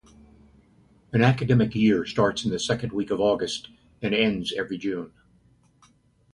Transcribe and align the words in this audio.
An 1.13 1.21
academic 1.21 1.75
year 1.75 2.07
starts 2.07 2.43
in 2.43 2.49
the 2.49 2.57
second 2.57 2.91
week 2.91 3.11
of 3.11 3.21
August 3.21 3.69
and 4.01 4.15
ends 4.15 4.51
every 4.51 4.79
June. 4.79 5.11